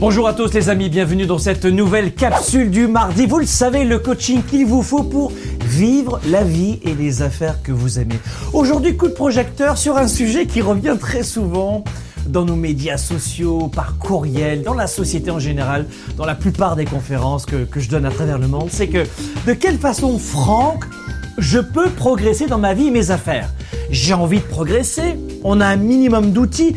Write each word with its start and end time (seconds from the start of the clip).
Bonjour 0.00 0.28
à 0.28 0.32
tous 0.32 0.52
les 0.54 0.68
amis, 0.68 0.88
bienvenue 0.88 1.26
dans 1.26 1.38
cette 1.38 1.64
nouvelle 1.64 2.14
capsule 2.14 2.70
du 2.70 2.86
mardi. 2.86 3.26
Vous 3.26 3.40
le 3.40 3.46
savez, 3.46 3.82
le 3.82 3.98
coaching 3.98 4.44
qu'il 4.44 4.64
vous 4.64 4.84
faut 4.84 5.02
pour 5.02 5.32
vivre 5.64 6.20
la 6.28 6.44
vie 6.44 6.78
et 6.84 6.94
les 6.94 7.20
affaires 7.20 7.64
que 7.64 7.72
vous 7.72 7.98
aimez. 7.98 8.20
Aujourd'hui, 8.52 8.96
coup 8.96 9.08
de 9.08 9.12
projecteur 9.12 9.76
sur 9.76 9.96
un 9.96 10.06
sujet 10.06 10.46
qui 10.46 10.60
revient 10.60 10.96
très 11.00 11.24
souvent 11.24 11.82
dans 12.28 12.44
nos 12.44 12.54
médias 12.54 12.96
sociaux, 12.96 13.66
par 13.74 13.98
courriel, 13.98 14.62
dans 14.62 14.74
la 14.74 14.86
société 14.86 15.32
en 15.32 15.40
général, 15.40 15.84
dans 16.16 16.26
la 16.26 16.36
plupart 16.36 16.76
des 16.76 16.84
conférences 16.84 17.44
que, 17.44 17.64
que 17.64 17.80
je 17.80 17.90
donne 17.90 18.04
à 18.06 18.10
travers 18.12 18.38
le 18.38 18.46
monde. 18.46 18.68
C'est 18.70 18.86
que 18.86 19.04
de 19.48 19.52
quelle 19.52 19.78
façon, 19.78 20.16
Franck, 20.20 20.84
je 21.38 21.58
peux 21.58 21.90
progresser 21.90 22.46
dans 22.46 22.58
ma 22.58 22.72
vie 22.72 22.86
et 22.86 22.92
mes 22.92 23.10
affaires? 23.10 23.50
J'ai 23.90 24.14
envie 24.14 24.38
de 24.38 24.44
progresser, 24.44 25.16
on 25.42 25.60
a 25.60 25.66
un 25.66 25.76
minimum 25.76 26.30
d'outils, 26.30 26.76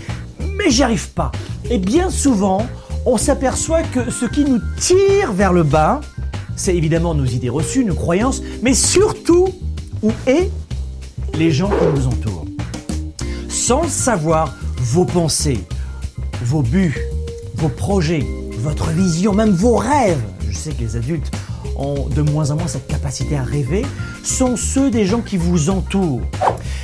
mais 0.58 0.72
j'y 0.72 0.82
arrive 0.82 1.10
pas. 1.10 1.32
Et 1.70 1.78
bien 1.78 2.10
souvent, 2.10 2.66
on 3.05 3.18
s'aperçoit 3.18 3.83
que 3.83 4.11
ce 4.11 4.25
qui 4.25 4.45
nous 4.45 4.59
tire 4.77 5.32
vers 5.33 5.54
le 5.54 5.64
bas, 5.64 6.01
c'est 6.55 6.75
évidemment 6.75 7.15
nos 7.15 7.25
idées 7.25 7.50
reçues, 7.50 7.83
nos 7.83 7.96
croyances, 7.96 8.42
mais 8.61 8.73
surtout, 8.73 9.50
ou 10.01 10.11
est, 10.28 10.50
les 11.33 11.51
gens 11.51 11.69
qui 11.69 12.00
nous 12.00 12.07
entourent? 12.07 12.45
Sans 13.50 13.83
le 13.83 13.89
savoir, 13.89 14.56
vos 14.78 15.06
pensées, 15.06 15.64
vos 16.43 16.61
buts, 16.61 16.97
vos 17.56 17.69
projets, 17.69 18.25
votre 18.57 18.89
vision, 18.89 19.33
même 19.33 19.51
vos 19.51 19.75
rêves, 19.75 20.21
je 20.47 20.56
sais 20.56 20.71
que 20.71 20.81
les 20.81 20.95
adultes 20.95 21.31
ont 21.78 22.07
de 22.07 22.21
moins 22.21 22.51
en 22.51 22.56
moins 22.56 22.68
cette 22.68 22.87
capacité 22.87 23.37
à 23.37 23.43
rêver, 23.43 23.86
sont 24.23 24.56
ceux 24.56 24.92
des 24.92 25.06
gens 25.06 25.21
qui 25.21 25.37
vous 25.37 25.70
entourent. 25.70 26.21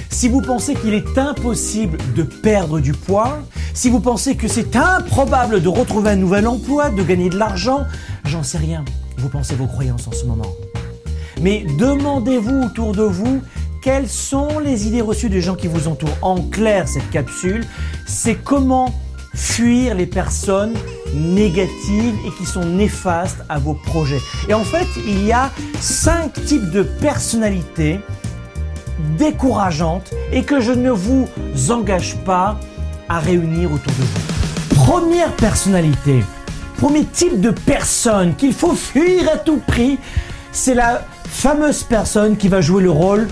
Si 0.09 0.30
vous 0.30 0.41
pensez 0.41 0.73
qu'il 0.73 0.94
est 0.94 1.17
impossible 1.17 1.97
de 2.16 2.23
perdre 2.23 2.80
du 2.80 2.94
poids, 2.94 3.39
si 3.77 3.91
vous 3.91 3.99
pensez 3.99 4.36
que 4.36 4.48
c'est 4.48 4.76
improbable 4.76 5.62
de 5.62 5.67
retrouver 5.67 6.09
un 6.09 6.16
nouvel 6.16 6.48
emploi, 6.48 6.90
de 6.90 7.04
gagner 7.04 7.30
de 7.30 7.38
l'argent, 7.38 7.86
j'en 8.26 8.41
sais 8.41 8.58
rien. 8.58 8.84
Vous 9.20 9.30
pensez 9.30 9.53
vos 9.53 9.67
croyances 9.67 10.08
en 10.08 10.12
ce 10.13 10.26
moment. 10.26 10.47
Mais 11.42 11.64
demandez-vous 11.78 12.64
autour 12.64 12.94
de 12.94 13.03
vous 13.03 13.39
quelles 13.83 14.09
sont 14.09 14.58
les 14.58 14.88
idées 14.88 15.02
reçues 15.02 15.30
des 15.30 15.42
gens 15.42 15.53
qui 15.53 15.67
vous 15.67 15.88
entourent? 15.88 16.17
En 16.23 16.42
clair, 16.42 16.88
cette 16.88 17.08
capsule, 17.11 17.67
c'est 18.08 18.33
comment 18.33 18.95
fuir 19.36 19.94
les 19.94 20.08
personnes 20.08 20.73
négatives 21.14 22.16
et 22.25 22.31
qui 22.36 22.48
sont 22.48 22.66
néfastes 22.66 23.44
à 23.48 23.59
vos 23.59 23.75
projets. 23.75 24.22
Et 24.50 24.55
en 24.55 24.64
fait, 24.64 24.88
il 25.05 25.23
y 25.23 25.31
a 25.31 25.52
cinq 25.80 26.33
types 26.45 26.72
de 26.72 26.81
personnalités 26.81 28.00
décourageantes 29.20 30.16
et 30.31 30.42
que 30.42 30.61
je 30.61 30.72
ne 30.72 30.89
vous 30.89 31.28
engage 31.70 32.16
pas 32.25 32.59
à 33.09 33.19
réunir 33.19 33.72
autour 33.72 33.94
de 33.94 34.02
vous. 34.02 34.75
Première 34.75 35.31
personnalité, 35.33 36.23
premier 36.77 37.05
type 37.05 37.41
de 37.41 37.52
personne 37.52 38.36
qu'il 38.36 38.53
faut 38.53 38.73
fuir 38.73 39.30
à 39.33 39.38
tout 39.38 39.61
prix, 39.66 39.97
c'est 40.52 40.75
la 40.75 41.05
fameuse 41.25 41.83
personne 41.83 42.38
qui 42.38 42.47
va 42.47 42.61
jouer 42.61 42.81
le 42.81 42.91
rôle 42.91 43.27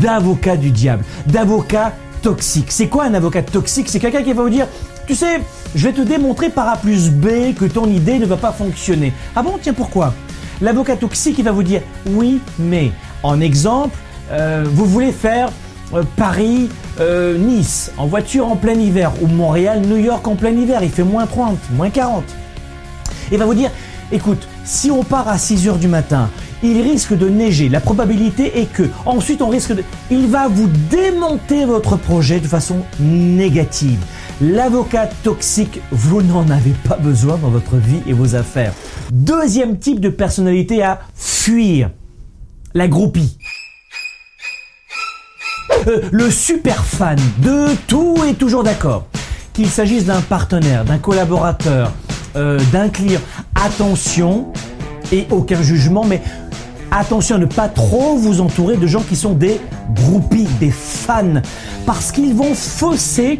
d'avocat 0.00 0.56
du 0.56 0.70
diable, 0.70 1.04
d'avocat 1.26 1.92
toxique. 2.22 2.70
C'est 2.70 2.88
quoi 2.88 3.04
un 3.04 3.14
avocat 3.14 3.42
toxique? 3.42 3.88
C'est 3.88 4.00
quelqu'un 4.00 4.22
qui 4.22 4.32
va 4.32 4.42
vous 4.42 4.50
dire, 4.50 4.66
tu 5.06 5.14
sais, 5.14 5.40
je 5.74 5.86
vais 5.86 5.92
te 5.92 6.00
démontrer 6.00 6.50
par 6.50 6.68
A 6.68 6.76
plus 6.76 7.10
B 7.10 7.54
que 7.56 7.64
ton 7.64 7.86
idée 7.86 8.18
ne 8.18 8.26
va 8.26 8.36
pas 8.36 8.52
fonctionner. 8.52 9.12
Ah 9.34 9.42
bon, 9.42 9.58
tiens, 9.60 9.74
pourquoi? 9.74 10.14
L'avocat 10.60 10.96
toxique, 10.96 11.38
il 11.38 11.44
va 11.44 11.52
vous 11.52 11.62
dire, 11.62 11.82
oui, 12.06 12.40
mais. 12.58 12.92
En 13.22 13.40
exemple, 13.40 13.96
euh, 14.30 14.64
vous 14.66 14.86
voulez 14.86 15.12
faire 15.12 15.50
euh, 15.94 16.02
Paris, 16.16 16.68
euh, 17.00 17.38
Nice 17.38 17.92
en 17.96 18.06
voiture 18.06 18.48
en 18.48 18.56
plein 18.56 18.74
hiver 18.74 19.12
ou 19.22 19.26
Montréal, 19.26 19.82
New 19.86 19.96
York 19.96 20.26
en 20.26 20.34
plein 20.34 20.50
hiver, 20.50 20.82
il 20.82 20.90
fait 20.90 21.04
moins 21.04 21.26
30, 21.26 21.58
moins 21.74 21.90
40. 21.90 22.24
Il 23.32 23.38
va 23.38 23.46
vous 23.46 23.54
dire, 23.54 23.70
écoute, 24.12 24.48
si 24.64 24.90
on 24.90 25.02
part 25.02 25.28
à 25.28 25.38
6 25.38 25.68
heures 25.68 25.78
du 25.78 25.88
matin, 25.88 26.28
il 26.62 26.80
risque 26.80 27.16
de 27.16 27.28
neiger. 27.28 27.68
La 27.68 27.80
probabilité 27.80 28.60
est 28.60 28.72
que. 28.72 28.84
Ensuite, 29.04 29.42
on 29.42 29.48
risque 29.48 29.74
de. 29.74 29.84
Il 30.10 30.26
va 30.26 30.48
vous 30.48 30.68
démonter 30.90 31.64
votre 31.64 31.96
projet 31.96 32.40
de 32.40 32.46
façon 32.46 32.78
négative. 32.98 33.98
L'avocat 34.40 35.08
toxique, 35.22 35.80
vous 35.90 36.22
n'en 36.22 36.48
avez 36.50 36.74
pas 36.88 36.96
besoin 36.96 37.38
dans 37.38 37.50
votre 37.50 37.76
vie 37.76 38.00
et 38.06 38.12
vos 38.12 38.34
affaires. 38.34 38.72
Deuxième 39.12 39.78
type 39.78 40.00
de 40.00 40.08
personnalité 40.08 40.82
à 40.82 41.00
fuir. 41.14 41.90
La 42.74 42.88
groupie. 42.88 43.38
Le 46.10 46.30
super 46.30 46.84
fan 46.84 47.18
de 47.38 47.66
tout 47.86 48.16
et 48.28 48.34
toujours 48.34 48.64
d'accord. 48.64 49.06
Qu'il 49.52 49.68
s'agisse 49.68 50.04
d'un 50.04 50.20
partenaire, 50.20 50.84
d'un 50.84 50.98
collaborateur, 50.98 51.92
euh, 52.34 52.58
d'un 52.72 52.88
client. 52.88 53.20
Attention, 53.54 54.52
et 55.12 55.26
aucun 55.30 55.62
jugement, 55.62 56.04
mais 56.04 56.20
attention 56.90 57.36
à 57.36 57.38
ne 57.38 57.46
pas 57.46 57.68
trop 57.68 58.16
vous 58.16 58.40
entourer 58.40 58.76
de 58.76 58.86
gens 58.86 59.02
qui 59.02 59.16
sont 59.16 59.32
des 59.32 59.60
groupies, 59.94 60.48
des 60.60 60.70
fans, 60.70 61.40
parce 61.84 62.12
qu'ils 62.12 62.34
vont 62.34 62.54
fausser 62.54 63.38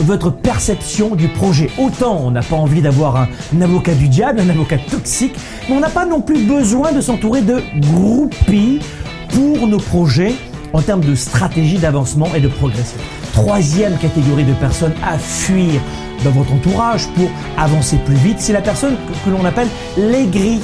votre 0.00 0.30
perception 0.30 1.14
du 1.14 1.28
projet. 1.28 1.70
Autant 1.78 2.20
on 2.24 2.30
n'a 2.30 2.42
pas 2.42 2.56
envie 2.56 2.80
d'avoir 2.80 3.16
un, 3.16 3.60
avocat 3.60 3.94
du 3.94 4.08
diable, 4.08 4.40
un 4.40 4.48
avocat 4.48 4.78
toxique, 4.78 5.34
mais 5.68 5.76
on 5.76 5.80
n'a 5.80 5.90
pas 5.90 6.06
non 6.06 6.20
plus 6.20 6.44
besoin 6.44 6.92
de 6.92 7.00
s'entourer 7.00 7.42
de 7.42 7.60
groupies 7.80 8.80
pour 9.28 9.66
nos 9.66 9.78
projets 9.78 10.34
en 10.72 10.82
termes 10.82 11.02
de 11.02 11.14
stratégie 11.14 11.78
d'avancement 11.78 12.28
et 12.34 12.40
de 12.40 12.48
progression. 12.48 12.98
Troisième 13.32 13.96
catégorie 13.98 14.44
de 14.44 14.54
personnes 14.54 14.94
à 15.04 15.18
fuir 15.18 15.80
dans 16.24 16.30
votre 16.30 16.52
entourage 16.52 17.06
pour 17.08 17.28
avancer 17.58 17.96
plus 18.04 18.14
vite, 18.16 18.38
c'est 18.38 18.52
la 18.52 18.62
personne 18.62 18.94
que, 18.94 19.24
que 19.24 19.34
l'on 19.34 19.44
appelle 19.44 19.68
l'aigri. 19.96 20.60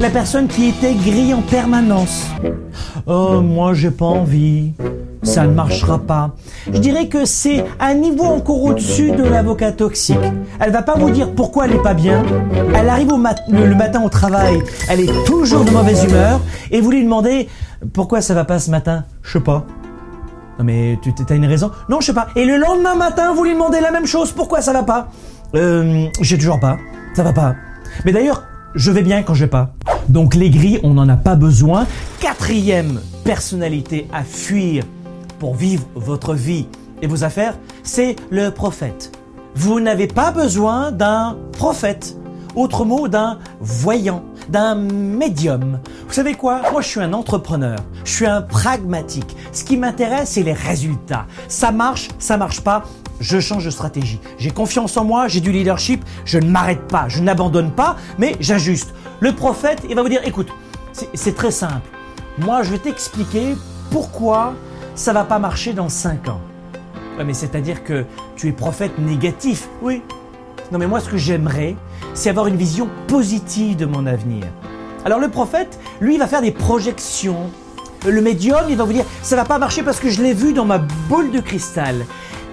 La 0.00 0.10
personne 0.10 0.48
qui 0.48 0.68
est 0.68 0.84
aigrie 0.84 1.34
en 1.34 1.42
permanence. 1.42 2.26
Oh, 3.06 3.40
moi 3.40 3.74
j'ai 3.74 3.90
pas 3.90 4.06
envie. 4.06 4.72
Ça 5.22 5.46
ne 5.46 5.52
marchera 5.52 5.98
pas. 5.98 6.32
Je 6.72 6.78
dirais 6.78 7.06
que 7.06 7.24
c'est 7.24 7.64
un 7.78 7.94
niveau 7.94 8.24
encore 8.24 8.62
au-dessus 8.62 9.12
de 9.12 9.22
l'avocat 9.22 9.70
toxique. 9.70 10.18
Elle 10.58 10.72
va 10.72 10.82
pas 10.82 10.94
vous 10.96 11.10
dire 11.10 11.32
pourquoi 11.32 11.66
elle 11.66 11.74
est 11.74 11.82
pas 11.82 11.94
bien. 11.94 12.24
Elle 12.74 12.88
arrive 12.88 13.12
au 13.12 13.16
mat 13.16 13.40
le, 13.48 13.74
matin 13.74 14.02
au 14.02 14.08
travail, 14.08 14.60
elle 14.88 15.00
est 15.00 15.24
toujours 15.24 15.64
de 15.64 15.70
mauvaise 15.70 16.04
humeur 16.04 16.40
et 16.70 16.80
vous 16.80 16.90
lui 16.90 17.04
demandez 17.04 17.48
pourquoi 17.92 18.20
ça 18.20 18.34
va 18.34 18.44
pas 18.44 18.58
ce 18.58 18.70
matin 18.70 19.04
Je 19.22 19.32
sais 19.32 19.40
pas. 19.40 19.64
Non 20.58 20.64
mais 20.64 20.98
tu 21.02 21.12
as 21.28 21.34
une 21.34 21.46
raison? 21.46 21.70
Non, 21.88 22.00
je 22.00 22.06
sais 22.06 22.14
pas. 22.14 22.28
Et 22.34 22.44
le 22.44 22.56
lendemain 22.56 22.96
matin, 22.96 23.32
vous 23.32 23.44
lui 23.44 23.52
demandez 23.52 23.80
la 23.80 23.92
même 23.92 24.06
chose. 24.06 24.32
Pourquoi 24.32 24.60
ça 24.60 24.72
va 24.72 24.82
pas? 24.82 25.08
Euh, 25.54 26.06
j'ai 26.20 26.36
toujours 26.36 26.58
pas. 26.58 26.78
Ça 27.14 27.22
va 27.22 27.32
pas. 27.32 27.54
Mais 28.04 28.12
d'ailleurs, 28.12 28.42
je 28.74 28.90
vais 28.90 29.02
bien 29.02 29.22
quand 29.22 29.34
je 29.34 29.44
vais 29.44 29.50
pas. 29.50 29.74
Donc 30.08 30.34
les 30.34 30.80
on 30.82 30.94
n'en 30.94 31.08
a 31.08 31.16
pas 31.16 31.36
besoin. 31.36 31.86
Quatrième 32.20 33.00
personnalité 33.24 34.08
à 34.12 34.22
fuir 34.24 34.84
pour 35.42 35.56
vivre 35.56 35.84
votre 35.96 36.34
vie 36.34 36.68
et 37.02 37.08
vos 37.08 37.24
affaires, 37.24 37.58
c'est 37.82 38.14
le 38.30 38.50
prophète. 38.50 39.10
Vous 39.56 39.80
n'avez 39.80 40.06
pas 40.06 40.30
besoin 40.30 40.92
d'un 40.92 41.36
prophète. 41.50 42.16
Autre 42.54 42.84
mot, 42.84 43.08
d'un 43.08 43.40
voyant, 43.58 44.22
d'un 44.50 44.76
médium. 44.76 45.80
Vous 46.06 46.12
savez 46.12 46.34
quoi? 46.34 46.60
Moi, 46.70 46.80
je 46.80 46.86
suis 46.86 47.00
un 47.00 47.12
entrepreneur. 47.12 47.76
Je 48.04 48.12
suis 48.12 48.26
un 48.26 48.40
pragmatique. 48.40 49.36
Ce 49.50 49.64
qui 49.64 49.76
m'intéresse, 49.76 50.30
c'est 50.30 50.44
les 50.44 50.52
résultats. 50.52 51.26
Ça 51.48 51.72
marche, 51.72 52.06
ça 52.20 52.36
marche 52.36 52.60
pas. 52.60 52.84
Je 53.18 53.40
change 53.40 53.64
de 53.64 53.70
stratégie. 53.70 54.20
J'ai 54.38 54.52
confiance 54.52 54.96
en 54.96 55.04
moi, 55.04 55.26
j'ai 55.26 55.40
du 55.40 55.50
leadership. 55.50 56.04
Je 56.24 56.38
ne 56.38 56.48
m'arrête 56.48 56.86
pas, 56.86 57.08
je 57.08 57.20
n'abandonne 57.20 57.72
pas, 57.72 57.96
mais 58.16 58.36
j'ajuste. 58.38 58.94
Le 59.18 59.32
prophète, 59.32 59.82
il 59.88 59.96
va 59.96 60.02
vous 60.02 60.08
dire, 60.08 60.22
écoute, 60.24 60.50
c'est 60.92 61.34
très 61.34 61.50
simple. 61.50 61.88
Moi, 62.38 62.62
je 62.62 62.70
vais 62.70 62.78
t'expliquer 62.78 63.56
pourquoi 63.90 64.54
ça 64.94 65.12
va 65.12 65.24
pas 65.24 65.38
marcher 65.38 65.72
dans 65.72 65.88
5 65.88 66.28
ans. 66.28 66.40
Ouais, 67.18 67.24
mais 67.24 67.34
c'est-à-dire 67.34 67.84
que 67.84 68.04
tu 68.36 68.48
es 68.48 68.52
prophète 68.52 68.98
négatif. 68.98 69.68
Oui, 69.82 70.02
non 70.70 70.78
mais 70.78 70.86
moi 70.86 71.00
ce 71.00 71.08
que 71.08 71.16
j'aimerais, 71.16 71.76
c'est 72.14 72.30
avoir 72.30 72.46
une 72.46 72.56
vision 72.56 72.88
positive 73.06 73.76
de 73.76 73.86
mon 73.86 74.06
avenir. 74.06 74.44
Alors 75.04 75.18
le 75.18 75.28
prophète, 75.28 75.78
lui, 76.00 76.14
il 76.14 76.18
va 76.18 76.26
faire 76.26 76.42
des 76.42 76.52
projections. 76.52 77.50
Le 78.06 78.20
médium, 78.20 78.62
il 78.68 78.76
va 78.76 78.84
vous 78.84 78.92
dire, 78.92 79.04
ça 79.22 79.36
va 79.36 79.44
pas 79.44 79.58
marcher 79.58 79.82
parce 79.82 80.00
que 80.00 80.10
je 80.10 80.22
l'ai 80.22 80.34
vu 80.34 80.52
dans 80.52 80.64
ma 80.64 80.78
boule 80.78 81.30
de 81.30 81.40
cristal. 81.40 82.04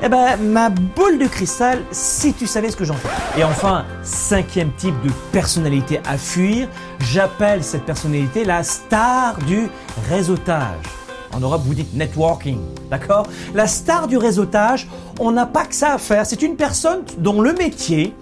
Eh 0.01 0.07
ben, 0.07 0.37
ma 0.37 0.69
boule 0.69 1.17
de 1.17 1.27
cristal, 1.27 1.79
si 1.91 2.33
tu 2.33 2.47
savais 2.47 2.71
ce 2.71 2.77
que 2.77 2.85
j'en 2.85 2.93
fais. 2.93 3.39
Et 3.39 3.43
enfin, 3.43 3.83
cinquième 4.01 4.71
type 4.77 4.95
de 5.03 5.11
personnalité 5.31 5.99
à 6.07 6.17
fuir, 6.17 6.69
j'appelle 6.99 7.63
cette 7.63 7.83
personnalité 7.83 8.45
la 8.45 8.63
star 8.63 9.37
du 9.39 9.67
réseautage. 10.09 10.85
En 11.33 11.39
Europe, 11.39 11.61
vous 11.65 11.73
dites 11.73 11.93
networking, 11.93 12.57
d'accord? 12.89 13.27
La 13.53 13.67
star 13.67 14.07
du 14.07 14.17
réseautage, 14.17 14.87
on 15.19 15.31
n'a 15.31 15.45
pas 15.45 15.65
que 15.65 15.75
ça 15.75 15.93
à 15.93 15.97
faire. 15.97 16.25
C'est 16.25 16.41
une 16.41 16.55
personne 16.55 17.01
dont 17.19 17.41
le 17.41 17.53
métier 17.53 18.13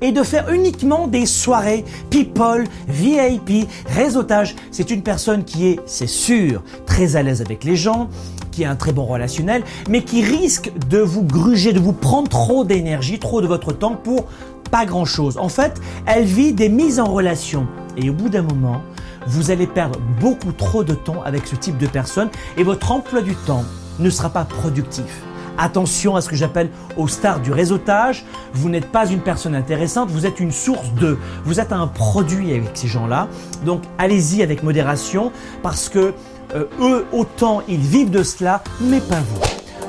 est 0.00 0.12
de 0.12 0.22
faire 0.22 0.52
uniquement 0.52 1.08
des 1.08 1.26
soirées 1.26 1.84
people, 2.10 2.64
VIP, 2.88 3.68
réseautage. 3.86 4.54
C'est 4.70 4.90
une 4.90 5.02
personne 5.02 5.44
qui 5.44 5.68
est, 5.68 5.80
c'est 5.86 6.06
sûr, 6.06 6.62
très 6.86 7.16
à 7.16 7.22
l'aise 7.22 7.40
avec 7.40 7.64
les 7.64 7.76
gens, 7.76 8.08
qui 8.52 8.64
a 8.64 8.70
un 8.70 8.76
très 8.76 8.92
bon 8.92 9.04
relationnel, 9.04 9.64
mais 9.88 10.02
qui 10.02 10.22
risque 10.22 10.70
de 10.88 10.98
vous 10.98 11.22
gruger, 11.22 11.72
de 11.72 11.80
vous 11.80 11.92
prendre 11.92 12.28
trop 12.28 12.64
d'énergie, 12.64 13.18
trop 13.18 13.40
de 13.40 13.46
votre 13.46 13.72
temps 13.72 13.96
pour 13.96 14.26
pas 14.70 14.86
grand-chose. 14.86 15.38
En 15.38 15.48
fait, 15.48 15.80
elle 16.06 16.24
vit 16.24 16.52
des 16.52 16.68
mises 16.68 17.00
en 17.00 17.06
relation. 17.06 17.66
Et 17.96 18.10
au 18.10 18.12
bout 18.12 18.28
d'un 18.28 18.42
moment, 18.42 18.82
vous 19.26 19.50
allez 19.50 19.66
perdre 19.66 19.98
beaucoup 20.20 20.52
trop 20.52 20.84
de 20.84 20.94
temps 20.94 21.22
avec 21.24 21.46
ce 21.46 21.56
type 21.56 21.78
de 21.78 21.86
personne 21.86 22.30
et 22.56 22.62
votre 22.62 22.92
emploi 22.92 23.22
du 23.22 23.34
temps 23.34 23.64
ne 23.98 24.10
sera 24.10 24.30
pas 24.30 24.44
productif. 24.44 25.22
Attention 25.56 26.16
à 26.16 26.20
ce 26.20 26.28
que 26.28 26.36
j'appelle 26.36 26.68
aux 26.96 27.06
stars 27.06 27.40
du 27.40 27.52
réseautage. 27.52 28.24
Vous 28.54 28.68
n'êtes 28.68 28.90
pas 28.90 29.06
une 29.06 29.20
personne 29.20 29.54
intéressante, 29.54 30.10
vous 30.10 30.26
êtes 30.26 30.40
une 30.40 30.50
source 30.50 30.92
de. 30.94 31.16
Vous 31.44 31.60
êtes 31.60 31.72
un 31.72 31.86
produit 31.86 32.52
avec 32.52 32.70
ces 32.74 32.88
gens-là. 32.88 33.28
Donc 33.64 33.82
allez-y 33.98 34.42
avec 34.42 34.62
modération 34.62 35.30
parce 35.62 35.88
que 35.88 36.12
euh, 36.54 36.64
eux, 36.80 37.06
autant 37.12 37.62
ils 37.68 37.80
vivent 37.80 38.10
de 38.10 38.22
cela, 38.22 38.62
mais 38.80 39.00
pas 39.00 39.20
vous. 39.20 39.40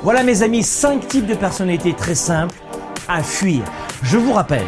Voilà 0.02 0.22
mes 0.22 0.42
amis, 0.42 0.62
cinq 0.62 1.08
types 1.08 1.26
de 1.26 1.34
personnalités 1.34 1.94
très 1.94 2.14
simples 2.14 2.54
à 3.08 3.22
fuir. 3.22 3.62
Je 4.02 4.18
vous 4.18 4.32
rappelle 4.32 4.66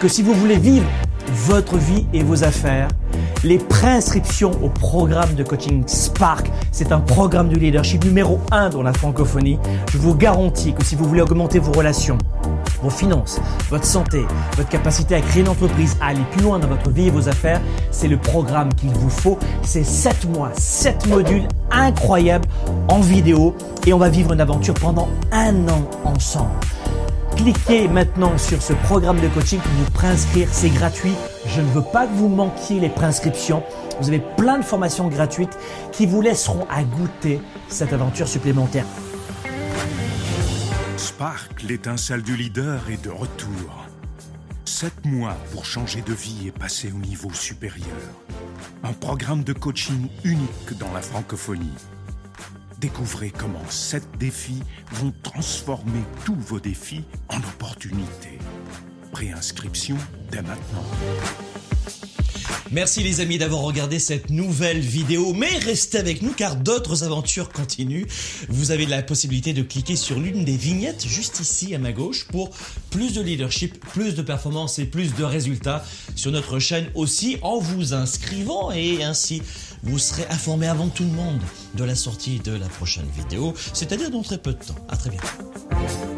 que 0.00 0.08
si 0.08 0.22
vous 0.22 0.32
voulez 0.32 0.56
vivre 0.56 0.86
votre 1.30 1.76
vie 1.76 2.06
et 2.14 2.22
vos 2.22 2.44
affaires, 2.44 2.88
les 3.44 3.58
préinscriptions 3.58 4.50
au 4.62 4.68
programme 4.68 5.34
de 5.34 5.42
coaching 5.42 5.84
Spark, 5.86 6.50
c'est 6.72 6.92
un 6.92 7.00
programme 7.00 7.48
de 7.48 7.56
leadership 7.56 8.04
numéro 8.04 8.40
1 8.50 8.70
dans 8.70 8.82
la 8.82 8.92
francophonie. 8.92 9.58
Je 9.92 9.98
vous 9.98 10.14
garantis 10.14 10.72
que 10.74 10.84
si 10.84 10.96
vous 10.96 11.04
voulez 11.04 11.22
augmenter 11.22 11.58
vos 11.58 11.72
relations, 11.72 12.18
vos 12.82 12.90
finances, 12.90 13.40
votre 13.70 13.84
santé, 13.84 14.24
votre 14.56 14.68
capacité 14.68 15.14
à 15.14 15.20
créer 15.20 15.42
une 15.42 15.48
entreprise, 15.48 15.96
à 16.00 16.08
aller 16.08 16.24
plus 16.32 16.42
loin 16.42 16.58
dans 16.58 16.68
votre 16.68 16.90
vie 16.90 17.06
et 17.06 17.10
vos 17.10 17.28
affaires, 17.28 17.60
c'est 17.90 18.08
le 18.08 18.16
programme 18.16 18.72
qu'il 18.74 18.90
vous 18.90 19.10
faut. 19.10 19.38
C'est 19.62 19.84
7 19.84 20.28
mois, 20.30 20.50
7 20.54 21.06
modules 21.08 21.46
incroyables 21.70 22.48
en 22.88 23.00
vidéo 23.00 23.54
et 23.86 23.92
on 23.92 23.98
va 23.98 24.08
vivre 24.08 24.32
une 24.32 24.40
aventure 24.40 24.74
pendant 24.74 25.08
un 25.32 25.68
an 25.68 25.88
ensemble. 26.04 26.50
Cliquez 27.38 27.86
maintenant 27.86 28.36
sur 28.36 28.60
ce 28.60 28.72
programme 28.72 29.20
de 29.20 29.28
coaching 29.28 29.60
pour 29.60 29.70
vous 29.70 29.90
préinscrire, 29.92 30.48
c'est 30.50 30.70
gratuit. 30.70 31.12
Je 31.46 31.60
ne 31.60 31.66
veux 31.68 31.84
pas 31.92 32.08
que 32.08 32.12
vous 32.12 32.28
manquiez 32.28 32.80
les 32.80 32.88
préinscriptions. 32.88 33.62
Vous 34.00 34.08
avez 34.08 34.20
plein 34.36 34.58
de 34.58 34.64
formations 34.64 35.06
gratuites 35.06 35.56
qui 35.92 36.04
vous 36.04 36.20
laisseront 36.20 36.66
à 36.68 36.82
goûter 36.82 37.40
cette 37.68 37.92
aventure 37.92 38.26
supplémentaire. 38.26 38.86
Spark, 40.96 41.62
l'étincelle 41.62 42.22
du 42.22 42.36
leader, 42.36 42.82
est 42.90 43.04
de 43.04 43.10
retour. 43.10 43.86
Sept 44.64 45.04
mois 45.06 45.36
pour 45.52 45.64
changer 45.64 46.02
de 46.02 46.12
vie 46.12 46.48
et 46.48 46.50
passer 46.50 46.90
au 46.92 46.98
niveau 46.98 47.32
supérieur. 47.32 47.86
Un 48.82 48.92
programme 48.92 49.44
de 49.44 49.52
coaching 49.52 50.08
unique 50.24 50.76
dans 50.80 50.92
la 50.92 51.00
francophonie. 51.00 51.72
Découvrez 52.80 53.32
comment 53.36 53.68
sept 53.70 54.04
défis 54.20 54.62
vont 54.92 55.12
transformer 55.24 56.02
tous 56.24 56.36
vos 56.36 56.60
défis 56.60 57.02
en 57.28 57.38
opportunités. 57.38 58.38
Préinscription 59.10 59.96
dès 60.30 60.42
maintenant. 60.42 60.84
Merci 62.70 63.02
les 63.02 63.20
amis 63.20 63.38
d'avoir 63.38 63.62
regardé 63.62 63.98
cette 63.98 64.28
nouvelle 64.28 64.80
vidéo, 64.80 65.32
mais 65.32 65.56
restez 65.58 65.98
avec 65.98 66.20
nous 66.20 66.32
car 66.32 66.54
d'autres 66.54 67.02
aventures 67.02 67.48
continuent. 67.48 68.04
Vous 68.50 68.70
avez 68.70 68.84
la 68.84 69.02
possibilité 69.02 69.54
de 69.54 69.62
cliquer 69.62 69.96
sur 69.96 70.20
l'une 70.20 70.44
des 70.44 70.56
vignettes 70.56 71.06
juste 71.06 71.40
ici 71.40 71.74
à 71.74 71.78
ma 71.78 71.92
gauche 71.92 72.28
pour 72.28 72.50
plus 72.90 73.14
de 73.14 73.22
leadership, 73.22 73.80
plus 73.86 74.14
de 74.14 74.22
performance 74.22 74.78
et 74.78 74.84
plus 74.84 75.14
de 75.14 75.24
résultats 75.24 75.82
sur 76.14 76.30
notre 76.30 76.58
chaîne 76.58 76.90
aussi 76.94 77.38
en 77.40 77.58
vous 77.58 77.94
inscrivant 77.94 78.70
et 78.70 79.02
ainsi 79.02 79.42
vous 79.82 79.98
serez 79.98 80.26
informé 80.30 80.66
avant 80.66 80.88
tout 80.88 81.04
le 81.04 81.10
monde 81.10 81.40
de 81.74 81.84
la 81.84 81.94
sortie 81.94 82.38
de 82.40 82.52
la 82.52 82.68
prochaine 82.68 83.08
vidéo, 83.16 83.54
c'est-à-dire 83.72 84.10
dans 84.10 84.22
très 84.22 84.38
peu 84.38 84.52
de 84.52 84.58
temps. 84.58 84.74
À 84.88 84.96
très 84.96 85.10
bientôt. 85.10 86.17